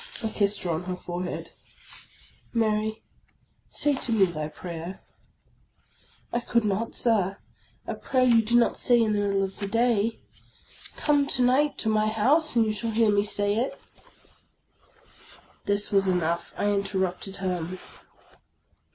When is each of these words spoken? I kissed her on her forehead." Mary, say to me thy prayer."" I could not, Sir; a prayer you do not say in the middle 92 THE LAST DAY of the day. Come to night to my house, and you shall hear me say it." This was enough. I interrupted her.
I 0.23 0.29
kissed 0.29 0.63
her 0.63 0.71
on 0.71 0.85
her 0.85 0.95
forehead." 0.95 1.51
Mary, 2.61 3.03
say 3.69 3.93
to 3.97 4.11
me 4.11 4.25
thy 4.25 4.47
prayer."" 4.47 4.99
I 6.33 6.39
could 6.39 6.63
not, 6.63 6.95
Sir; 6.95 7.37
a 7.85 7.93
prayer 7.93 8.23
you 8.23 8.41
do 8.41 8.55
not 8.55 8.77
say 8.77 8.99
in 8.99 9.13
the 9.13 9.19
middle 9.19 9.39
92 9.41 9.41
THE 9.41 9.45
LAST 9.45 9.59
DAY 9.59 9.67
of 9.67 9.71
the 9.71 9.77
day. 9.77 10.19
Come 10.95 11.27
to 11.27 11.41
night 11.43 11.77
to 11.77 11.89
my 11.89 12.07
house, 12.07 12.55
and 12.55 12.65
you 12.65 12.73
shall 12.73 12.89
hear 12.89 13.11
me 13.11 13.21
say 13.23 13.55
it." 13.55 13.79
This 15.65 15.91
was 15.91 16.07
enough. 16.07 16.51
I 16.57 16.71
interrupted 16.71 17.35
her. 17.35 17.67